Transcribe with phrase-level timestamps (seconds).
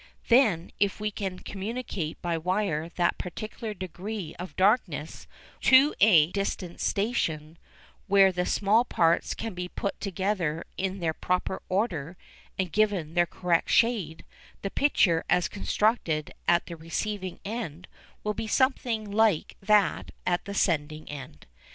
[0.29, 5.27] Then, if we can communicate by wire that particular degree of darkness
[5.65, 7.59] to a distant station,
[8.07, 12.17] where the small parts can be put together in their proper order
[12.57, 14.25] and given their correct shade,
[14.63, 17.87] the picture as constructed at the receiving end
[18.23, 21.45] will be something like that at the sending end.